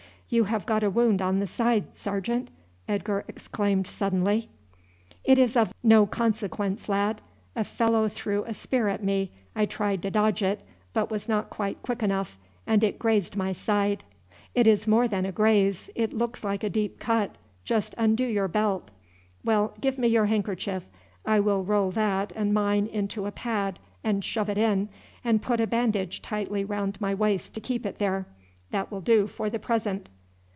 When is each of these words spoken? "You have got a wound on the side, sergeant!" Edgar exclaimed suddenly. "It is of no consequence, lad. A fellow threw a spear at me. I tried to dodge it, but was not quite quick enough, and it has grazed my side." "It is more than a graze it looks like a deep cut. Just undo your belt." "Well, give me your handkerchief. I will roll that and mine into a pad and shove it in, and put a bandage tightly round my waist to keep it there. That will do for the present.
"You 0.33 0.45
have 0.45 0.65
got 0.65 0.81
a 0.81 0.89
wound 0.89 1.21
on 1.21 1.39
the 1.41 1.45
side, 1.45 1.97
sergeant!" 1.97 2.51
Edgar 2.87 3.25
exclaimed 3.27 3.85
suddenly. 3.85 4.47
"It 5.25 5.37
is 5.37 5.57
of 5.57 5.73
no 5.83 6.05
consequence, 6.05 6.87
lad. 6.87 7.19
A 7.53 7.65
fellow 7.65 8.07
threw 8.07 8.45
a 8.45 8.53
spear 8.53 8.87
at 8.87 9.03
me. 9.03 9.29
I 9.57 9.65
tried 9.65 10.01
to 10.03 10.09
dodge 10.09 10.41
it, 10.41 10.61
but 10.93 11.11
was 11.11 11.27
not 11.27 11.49
quite 11.49 11.81
quick 11.83 12.01
enough, 12.01 12.39
and 12.65 12.81
it 12.81 12.93
has 12.93 12.99
grazed 12.99 13.35
my 13.35 13.51
side." 13.51 14.05
"It 14.55 14.67
is 14.67 14.87
more 14.87 15.05
than 15.05 15.25
a 15.25 15.33
graze 15.33 15.89
it 15.95 16.13
looks 16.13 16.45
like 16.45 16.63
a 16.63 16.69
deep 16.69 16.97
cut. 16.97 17.37
Just 17.65 17.93
undo 17.97 18.23
your 18.23 18.47
belt." 18.47 18.89
"Well, 19.43 19.73
give 19.81 19.97
me 19.97 20.07
your 20.07 20.27
handkerchief. 20.27 20.85
I 21.25 21.41
will 21.41 21.65
roll 21.65 21.91
that 21.91 22.31
and 22.37 22.53
mine 22.53 22.87
into 22.87 23.25
a 23.25 23.33
pad 23.33 23.79
and 24.01 24.23
shove 24.23 24.47
it 24.49 24.57
in, 24.57 24.87
and 25.25 25.41
put 25.41 25.59
a 25.59 25.67
bandage 25.67 26.21
tightly 26.21 26.63
round 26.63 27.01
my 27.01 27.13
waist 27.13 27.53
to 27.55 27.59
keep 27.59 27.85
it 27.85 27.97
there. 27.99 28.27
That 28.69 28.91
will 28.93 29.01
do 29.01 29.27
for 29.27 29.49
the 29.49 29.59
present. 29.59 30.07